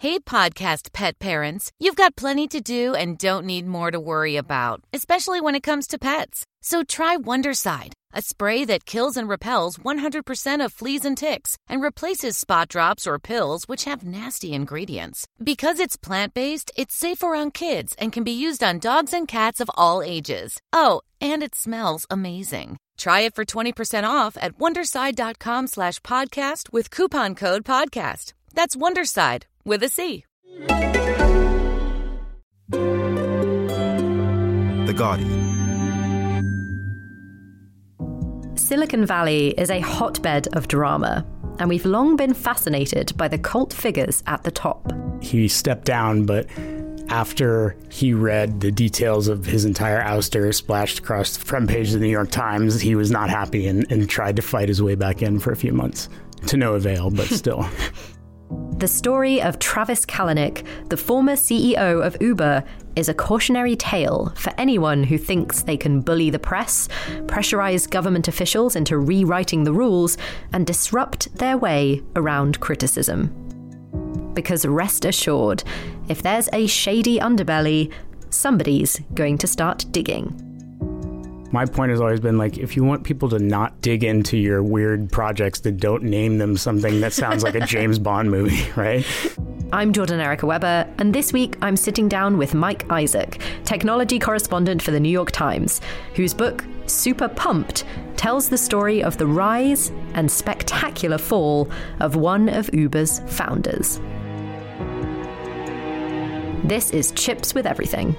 Hey, 0.00 0.18
podcast 0.18 0.94
pet 0.94 1.18
parents, 1.18 1.72
you've 1.78 1.94
got 1.94 2.16
plenty 2.16 2.48
to 2.48 2.62
do 2.62 2.94
and 2.94 3.18
don't 3.18 3.44
need 3.44 3.66
more 3.66 3.90
to 3.90 4.00
worry 4.00 4.36
about, 4.36 4.80
especially 4.94 5.42
when 5.42 5.54
it 5.54 5.62
comes 5.62 5.86
to 5.88 5.98
pets. 5.98 6.46
So 6.62 6.82
try 6.82 7.18
Wondercide, 7.18 7.92
a 8.14 8.22
spray 8.22 8.64
that 8.64 8.86
kills 8.86 9.18
and 9.18 9.28
repels 9.28 9.76
100% 9.76 10.64
of 10.64 10.72
fleas 10.72 11.04
and 11.04 11.18
ticks 11.18 11.58
and 11.68 11.82
replaces 11.82 12.38
spot 12.38 12.68
drops 12.68 13.06
or 13.06 13.18
pills 13.18 13.64
which 13.68 13.84
have 13.84 14.02
nasty 14.02 14.54
ingredients. 14.54 15.26
Because 15.44 15.78
it's 15.78 15.98
plant 15.98 16.32
based, 16.32 16.72
it's 16.78 16.94
safe 16.94 17.22
around 17.22 17.52
kids 17.52 17.94
and 17.98 18.10
can 18.10 18.24
be 18.24 18.46
used 18.46 18.64
on 18.64 18.78
dogs 18.78 19.12
and 19.12 19.28
cats 19.28 19.60
of 19.60 19.70
all 19.74 20.02
ages. 20.02 20.62
Oh, 20.72 21.02
and 21.20 21.42
it 21.42 21.54
smells 21.54 22.06
amazing. 22.08 22.78
Try 22.96 23.20
it 23.20 23.34
for 23.34 23.44
20% 23.44 24.04
off 24.04 24.38
at 24.40 24.56
wondercide.com 24.56 25.66
slash 25.66 26.00
podcast 26.00 26.72
with 26.72 26.90
coupon 26.90 27.34
code 27.34 27.64
podcast. 27.64 28.32
That's 28.54 28.74
Wondercide 28.74 29.44
with 29.64 29.82
a 29.82 29.88
C. 29.88 30.24
The 34.86 34.94
Guardian. 34.96 35.50
Silicon 38.56 39.04
Valley 39.04 39.48
is 39.58 39.70
a 39.70 39.80
hotbed 39.80 40.48
of 40.54 40.68
drama, 40.68 41.26
and 41.58 41.68
we've 41.68 41.84
long 41.84 42.16
been 42.16 42.34
fascinated 42.34 43.16
by 43.16 43.28
the 43.28 43.38
cult 43.38 43.72
figures 43.72 44.22
at 44.26 44.42
the 44.44 44.50
top. 44.50 44.92
He 45.20 45.48
stepped 45.48 45.84
down, 45.84 46.24
but 46.24 46.46
after 47.08 47.76
he 47.90 48.14
read 48.14 48.60
the 48.60 48.70
details 48.70 49.26
of 49.28 49.44
his 49.44 49.64
entire 49.64 50.00
ouster 50.00 50.54
splashed 50.54 51.00
across 51.00 51.36
the 51.36 51.44
front 51.44 51.68
page 51.68 51.88
of 51.88 51.94
the 51.94 52.00
New 52.00 52.08
York 52.08 52.30
Times, 52.30 52.80
he 52.80 52.94
was 52.94 53.10
not 53.10 53.28
happy 53.28 53.66
and, 53.66 53.90
and 53.90 54.08
tried 54.08 54.36
to 54.36 54.42
fight 54.42 54.68
his 54.68 54.80
way 54.80 54.94
back 54.94 55.20
in 55.20 55.40
for 55.40 55.50
a 55.50 55.56
few 55.56 55.72
months. 55.72 56.08
To 56.46 56.56
no 56.56 56.74
avail, 56.74 57.10
but 57.10 57.26
still. 57.28 57.68
The 58.80 58.88
story 58.88 59.42
of 59.42 59.58
Travis 59.58 60.06
Kalanick, 60.06 60.64
the 60.88 60.96
former 60.96 61.34
CEO 61.34 62.02
of 62.02 62.16
Uber, 62.18 62.64
is 62.96 63.10
a 63.10 63.14
cautionary 63.14 63.76
tale 63.76 64.32
for 64.36 64.54
anyone 64.56 65.04
who 65.04 65.18
thinks 65.18 65.60
they 65.60 65.76
can 65.76 66.00
bully 66.00 66.30
the 66.30 66.38
press, 66.38 66.88
pressurize 67.26 67.90
government 67.90 68.26
officials 68.26 68.76
into 68.76 68.96
rewriting 68.96 69.64
the 69.64 69.72
rules, 69.74 70.16
and 70.54 70.66
disrupt 70.66 71.30
their 71.36 71.58
way 71.58 72.02
around 72.16 72.58
criticism. 72.60 73.26
Because 74.32 74.64
rest 74.64 75.04
assured, 75.04 75.62
if 76.08 76.22
there's 76.22 76.48
a 76.54 76.66
shady 76.66 77.18
underbelly, 77.18 77.92
somebody's 78.30 78.98
going 79.12 79.36
to 79.36 79.46
start 79.46 79.84
digging. 79.90 80.49
My 81.52 81.66
point 81.66 81.90
has 81.90 82.00
always 82.00 82.20
been 82.20 82.38
like, 82.38 82.58
if 82.58 82.76
you 82.76 82.84
want 82.84 83.02
people 83.02 83.28
to 83.30 83.40
not 83.40 83.80
dig 83.80 84.04
into 84.04 84.36
your 84.36 84.62
weird 84.62 85.10
projects, 85.10 85.60
then 85.60 85.78
don't 85.78 86.04
name 86.04 86.38
them 86.38 86.56
something 86.56 87.00
that 87.00 87.12
sounds 87.12 87.42
like 87.42 87.56
a 87.56 87.60
James 87.66 87.98
Bond 87.98 88.30
movie, 88.30 88.70
right? 88.76 89.04
I'm 89.72 89.92
Jordan 89.92 90.20
Erica 90.20 90.46
Webber, 90.46 90.88
and 90.98 91.12
this 91.12 91.32
week 91.32 91.56
I'm 91.60 91.76
sitting 91.76 92.08
down 92.08 92.38
with 92.38 92.54
Mike 92.54 92.90
Isaac, 92.90 93.40
technology 93.64 94.20
correspondent 94.20 94.80
for 94.80 94.92
the 94.92 95.00
New 95.00 95.10
York 95.10 95.32
Times, 95.32 95.80
whose 96.14 96.32
book, 96.32 96.64
Super 96.86 97.28
Pumped, 97.28 97.84
tells 98.16 98.48
the 98.48 98.58
story 98.58 99.02
of 99.02 99.16
the 99.18 99.26
rise 99.26 99.90
and 100.14 100.30
spectacular 100.30 101.18
fall 101.18 101.68
of 101.98 102.14
one 102.14 102.48
of 102.48 102.72
Uber's 102.72 103.20
founders. 103.26 103.98
This 106.62 106.90
is 106.90 107.10
Chips 107.12 107.54
with 107.54 107.66
Everything. 107.66 108.14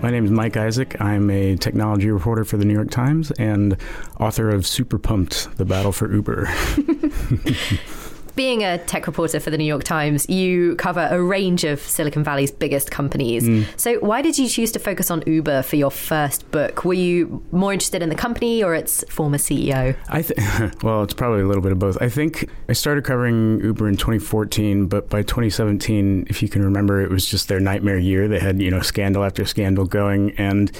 My 0.00 0.10
name 0.10 0.24
is 0.24 0.30
Mike 0.30 0.56
Isaac. 0.56 1.00
I'm 1.00 1.28
a 1.28 1.56
technology 1.56 2.08
reporter 2.10 2.44
for 2.44 2.56
the 2.56 2.64
New 2.64 2.72
York 2.72 2.90
Times 2.90 3.32
and 3.32 3.76
author 4.20 4.48
of 4.48 4.64
Super 4.64 4.96
Pumped 4.96 5.56
The 5.56 5.64
Battle 5.64 5.90
for 5.90 6.12
Uber. 6.12 6.46
being 8.38 8.62
a 8.62 8.78
tech 8.78 9.08
reporter 9.08 9.40
for 9.40 9.50
the 9.50 9.58
New 9.58 9.64
York 9.64 9.82
Times, 9.82 10.28
you 10.28 10.76
cover 10.76 11.08
a 11.10 11.20
range 11.20 11.64
of 11.64 11.80
Silicon 11.80 12.22
Valley's 12.22 12.52
biggest 12.52 12.88
companies. 12.88 13.42
Mm. 13.42 13.66
So, 13.76 13.98
why 13.98 14.22
did 14.22 14.38
you 14.38 14.48
choose 14.48 14.70
to 14.72 14.78
focus 14.78 15.10
on 15.10 15.24
Uber 15.26 15.62
for 15.62 15.74
your 15.74 15.90
first 15.90 16.48
book? 16.52 16.84
Were 16.84 16.94
you 16.94 17.42
more 17.50 17.72
interested 17.72 18.00
in 18.00 18.10
the 18.10 18.14
company 18.14 18.62
or 18.62 18.76
its 18.76 19.02
former 19.10 19.38
CEO? 19.38 19.96
I 20.08 20.22
th- 20.22 20.38
well, 20.84 21.02
it's 21.02 21.14
probably 21.14 21.40
a 21.40 21.46
little 21.48 21.64
bit 21.64 21.72
of 21.72 21.80
both. 21.80 22.00
I 22.00 22.08
think 22.08 22.48
I 22.68 22.74
started 22.74 23.02
covering 23.02 23.58
Uber 23.58 23.88
in 23.88 23.96
2014, 23.96 24.86
but 24.86 25.10
by 25.10 25.22
2017, 25.22 26.28
if 26.30 26.40
you 26.40 26.48
can 26.48 26.62
remember, 26.62 27.00
it 27.02 27.10
was 27.10 27.26
just 27.26 27.48
their 27.48 27.58
nightmare 27.58 27.98
year. 27.98 28.28
They 28.28 28.38
had 28.38 28.62
you 28.62 28.70
know 28.70 28.82
scandal 28.82 29.24
after 29.24 29.44
scandal 29.46 29.84
going, 29.84 30.30
and 30.38 30.70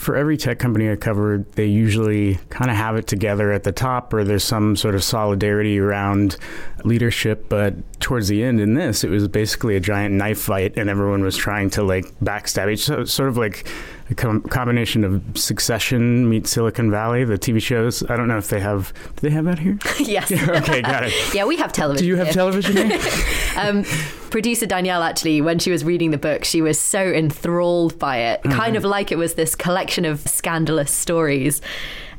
for 0.00 0.16
every 0.16 0.38
tech 0.38 0.58
company 0.58 0.90
I 0.90 0.96
covered, 0.96 1.52
they 1.52 1.66
usually 1.66 2.36
kind 2.48 2.70
of 2.70 2.76
have 2.78 2.96
it 2.96 3.06
together 3.06 3.52
at 3.52 3.64
the 3.64 3.70
top, 3.70 4.14
or 4.14 4.24
there's 4.24 4.42
some 4.42 4.74
sort 4.74 4.94
of 4.94 5.04
solidarity 5.04 5.78
around 5.78 6.38
leadership. 6.84 7.50
But 7.50 7.74
towards 8.00 8.28
the 8.28 8.42
end, 8.42 8.60
in 8.60 8.72
this, 8.72 9.04
it 9.04 9.10
was 9.10 9.28
basically 9.28 9.76
a 9.76 9.80
giant 9.80 10.14
knife 10.14 10.40
fight, 10.40 10.78
and 10.78 10.88
everyone 10.88 11.22
was 11.22 11.36
trying 11.36 11.68
to 11.70 11.82
like 11.82 12.06
backstab 12.20 12.72
each. 12.72 12.86
So, 12.86 13.04
sort 13.04 13.28
of 13.28 13.36
like 13.36 13.68
a 14.10 14.14
com- 14.14 14.42
combination 14.42 15.04
of 15.04 15.22
Succession 15.34 16.28
meets 16.28 16.50
Silicon 16.50 16.90
Valley, 16.90 17.24
the 17.24 17.38
TV 17.38 17.62
shows. 17.62 18.02
I 18.10 18.16
don't 18.16 18.28
know 18.28 18.38
if 18.38 18.48
they 18.48 18.60
have. 18.60 18.92
Do 19.16 19.28
they 19.28 19.30
have 19.30 19.44
that 19.44 19.58
here? 19.58 19.78
yes. 20.00 20.30
Yeah, 20.30 20.50
okay, 20.62 20.82
got 20.82 21.04
it. 21.04 21.34
yeah, 21.34 21.44
we 21.44 21.56
have 21.56 21.72
television. 21.72 22.04
Do 22.04 22.08
you 22.08 22.16
have 22.16 22.28
here. 22.28 22.34
television 22.34 22.76
here? 22.76 23.00
um, 23.56 23.84
producer 24.30 24.66
Danielle, 24.66 25.02
actually, 25.02 25.40
when 25.40 25.58
she 25.58 25.70
was 25.70 25.84
reading 25.84 26.10
the 26.10 26.18
book, 26.18 26.44
she 26.44 26.60
was 26.60 26.78
so 26.78 27.00
enthralled 27.00 27.98
by 27.98 28.18
it, 28.18 28.42
mm-hmm. 28.42 28.56
kind 28.56 28.76
of 28.76 28.84
like 28.84 29.12
it 29.12 29.16
was 29.16 29.34
this 29.34 29.54
collection 29.54 30.04
of 30.04 30.20
scandalous 30.20 30.90
stories. 30.90 31.62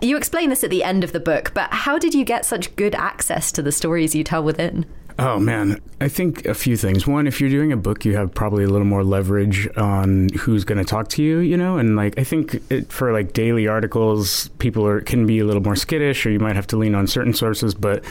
You 0.01 0.17
explain 0.17 0.49
this 0.49 0.63
at 0.63 0.71
the 0.71 0.83
end 0.83 1.03
of 1.03 1.11
the 1.11 1.19
book, 1.19 1.51
but 1.53 1.71
how 1.71 1.99
did 1.99 2.15
you 2.15 2.25
get 2.25 2.45
such 2.45 2.75
good 2.75 2.95
access 2.95 3.51
to 3.51 3.61
the 3.61 3.71
stories 3.71 4.15
you 4.15 4.23
tell 4.23 4.43
within? 4.43 4.85
Oh 5.19 5.39
man, 5.39 5.79
I 5.99 6.07
think 6.07 6.45
a 6.45 6.53
few 6.53 6.77
things. 6.77 7.05
One, 7.05 7.27
if 7.27 7.39
you're 7.39 7.49
doing 7.49 7.71
a 7.71 7.77
book, 7.77 8.05
you 8.05 8.15
have 8.15 8.33
probably 8.33 8.63
a 8.63 8.67
little 8.67 8.87
more 8.87 9.03
leverage 9.03 9.67
on 9.77 10.29
who's 10.29 10.63
going 10.63 10.77
to 10.77 10.85
talk 10.85 11.09
to 11.09 11.23
you, 11.23 11.39
you 11.39 11.57
know. 11.57 11.77
And 11.77 11.95
like, 11.95 12.17
I 12.17 12.23
think 12.23 12.61
it, 12.71 12.91
for 12.91 13.11
like 13.11 13.33
daily 13.33 13.67
articles, 13.67 14.47
people 14.59 14.85
are 14.85 15.01
can 15.01 15.25
be 15.25 15.39
a 15.39 15.45
little 15.45 15.61
more 15.61 15.75
skittish, 15.75 16.25
or 16.25 16.31
you 16.31 16.39
might 16.39 16.55
have 16.55 16.67
to 16.67 16.77
lean 16.77 16.95
on 16.95 17.07
certain 17.07 17.33
sources. 17.33 17.73
But 17.73 18.03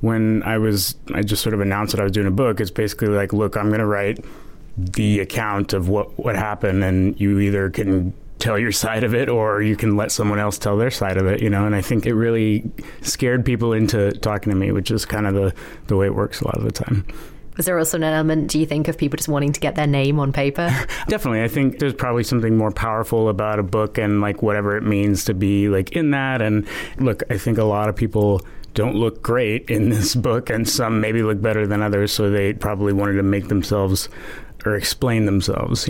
when 0.00 0.42
I 0.42 0.58
was, 0.58 0.96
I 1.14 1.22
just 1.22 1.42
sort 1.42 1.54
of 1.54 1.60
announced 1.60 1.92
that 1.92 2.00
I 2.00 2.04
was 2.04 2.12
doing 2.12 2.26
a 2.26 2.32
book. 2.32 2.60
It's 2.60 2.70
basically 2.70 3.08
like, 3.08 3.32
look, 3.32 3.56
I'm 3.56 3.68
going 3.68 3.80
to 3.80 3.86
write 3.86 4.24
the 4.76 5.20
account 5.20 5.72
of 5.72 5.88
what 5.88 6.18
what 6.18 6.36
happened, 6.36 6.84
and 6.84 7.18
you 7.20 7.38
either 7.40 7.70
can 7.70 8.12
tell 8.40 8.58
your 8.58 8.72
side 8.72 9.04
of 9.04 9.14
it 9.14 9.28
or 9.28 9.62
you 9.62 9.76
can 9.76 9.96
let 9.96 10.10
someone 10.10 10.38
else 10.38 10.58
tell 10.58 10.76
their 10.76 10.90
side 10.90 11.16
of 11.16 11.26
it, 11.26 11.40
you 11.40 11.50
know. 11.50 11.66
And 11.66 11.74
I 11.74 11.82
think 11.82 12.06
it 12.06 12.14
really 12.14 12.70
scared 13.02 13.44
people 13.44 13.72
into 13.72 14.12
talking 14.12 14.50
to 14.50 14.58
me, 14.58 14.72
which 14.72 14.90
is 14.90 15.04
kind 15.04 15.26
of 15.26 15.34
the, 15.34 15.54
the 15.86 15.96
way 15.96 16.06
it 16.06 16.14
works 16.14 16.40
a 16.40 16.46
lot 16.46 16.56
of 16.56 16.64
the 16.64 16.72
time. 16.72 17.06
Was 17.56 17.66
there 17.66 17.78
also 17.78 17.98
an 17.98 18.04
element, 18.04 18.50
do 18.50 18.58
you 18.58 18.64
think, 18.64 18.88
of 18.88 18.96
people 18.96 19.18
just 19.18 19.28
wanting 19.28 19.52
to 19.52 19.60
get 19.60 19.74
their 19.74 19.86
name 19.86 20.18
on 20.18 20.32
paper? 20.32 20.68
Definitely. 21.08 21.42
I 21.42 21.48
think 21.48 21.78
there's 21.78 21.92
probably 21.92 22.24
something 22.24 22.56
more 22.56 22.70
powerful 22.70 23.28
about 23.28 23.58
a 23.58 23.62
book 23.62 23.98
and 23.98 24.22
like 24.22 24.42
whatever 24.42 24.78
it 24.78 24.82
means 24.82 25.24
to 25.26 25.34
be 25.34 25.68
like 25.68 25.92
in 25.92 26.12
that. 26.12 26.40
And 26.40 26.66
look, 26.98 27.22
I 27.28 27.36
think 27.36 27.58
a 27.58 27.64
lot 27.64 27.90
of 27.90 27.96
people 27.96 28.40
don't 28.72 28.94
look 28.94 29.20
great 29.20 29.68
in 29.68 29.90
this 29.90 30.14
book, 30.14 30.48
and 30.48 30.66
some 30.66 31.00
maybe 31.00 31.22
look 31.22 31.42
better 31.42 31.66
than 31.66 31.82
others. 31.82 32.12
So 32.12 32.30
they 32.30 32.54
probably 32.54 32.92
wanted 32.92 33.14
to 33.14 33.22
make 33.22 33.48
themselves 33.48 34.08
or 34.64 34.74
explain 34.74 35.26
themselves. 35.26 35.78